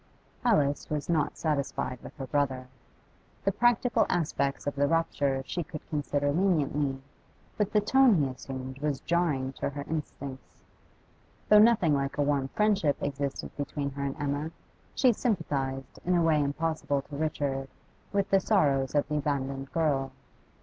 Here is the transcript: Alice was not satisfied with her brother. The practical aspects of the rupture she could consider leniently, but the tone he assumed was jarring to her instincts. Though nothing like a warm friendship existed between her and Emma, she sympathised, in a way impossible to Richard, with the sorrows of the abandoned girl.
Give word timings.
Alice 0.43 0.89
was 0.89 1.07
not 1.09 1.37
satisfied 1.37 1.99
with 2.01 2.17
her 2.17 2.25
brother. 2.25 2.67
The 3.45 3.51
practical 3.51 4.07
aspects 4.09 4.65
of 4.65 4.73
the 4.75 4.87
rupture 4.87 5.43
she 5.45 5.61
could 5.63 5.87
consider 5.91 6.31
leniently, 6.31 6.99
but 7.55 7.71
the 7.71 7.81
tone 7.81 8.15
he 8.15 8.27
assumed 8.27 8.79
was 8.79 8.99
jarring 9.01 9.53
to 9.61 9.69
her 9.69 9.83
instincts. 9.83 10.63
Though 11.49 11.59
nothing 11.59 11.93
like 11.93 12.17
a 12.17 12.23
warm 12.23 12.47
friendship 12.47 12.97
existed 12.99 13.55
between 13.55 13.91
her 13.91 14.01
and 14.01 14.19
Emma, 14.19 14.49
she 14.95 15.13
sympathised, 15.13 15.99
in 16.03 16.15
a 16.15 16.23
way 16.23 16.41
impossible 16.41 17.03
to 17.03 17.15
Richard, 17.15 17.67
with 18.11 18.27
the 18.31 18.39
sorrows 18.39 18.95
of 18.95 19.07
the 19.07 19.17
abandoned 19.17 19.71
girl. 19.71 20.13